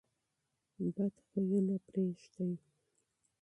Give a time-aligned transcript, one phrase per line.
[0.79, 2.53] بد عادتونه پریږدئ.